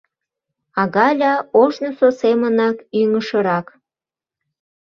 [0.81, 3.67] А Галя ожнысо семынак ӱҥышырак.